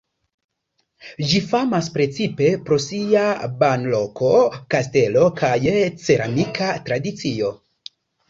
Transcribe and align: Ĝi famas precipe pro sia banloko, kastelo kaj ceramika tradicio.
Ĝi 1.31 1.41
famas 1.49 1.89
precipe 1.97 2.47
pro 2.69 2.77
sia 2.85 3.25
banloko, 3.59 4.31
kastelo 4.75 5.27
kaj 5.43 5.53
ceramika 6.07 6.73
tradicio. 6.89 7.53